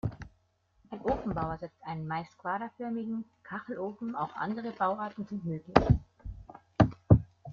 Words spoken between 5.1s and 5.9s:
sind möglich.